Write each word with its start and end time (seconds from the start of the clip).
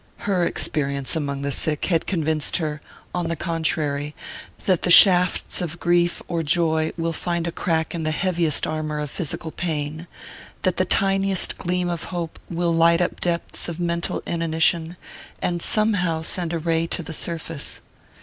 Her 0.25 0.43
experience 0.47 1.15
among 1.15 1.43
the 1.43 1.51
sick 1.51 1.85
had 1.85 2.07
convinced 2.07 2.57
her, 2.57 2.81
on 3.13 3.27
the 3.27 3.35
contrary, 3.35 4.15
that 4.65 4.81
the 4.81 4.89
shafts 4.89 5.61
of 5.61 5.79
grief 5.79 6.23
or 6.27 6.41
joy 6.41 6.91
will 6.97 7.13
find 7.13 7.45
a 7.45 7.51
crack 7.51 7.93
in 7.93 8.01
the 8.01 8.09
heaviest 8.09 8.65
armour 8.65 8.99
of 8.99 9.11
physical 9.11 9.51
pain, 9.51 10.07
that 10.63 10.77
the 10.77 10.85
tiniest 10.85 11.59
gleam 11.59 11.87
of 11.87 12.05
hope 12.05 12.39
will 12.49 12.73
light 12.73 12.99
up 12.99 13.21
depths 13.21 13.69
of 13.69 13.79
mental 13.79 14.23
inanition, 14.25 14.97
and 15.39 15.61
somehow 15.61 16.23
send 16.23 16.51
a 16.51 16.57
ray 16.57 16.87
to 16.87 17.03
the 17.03 17.13
surface.... 17.13 17.79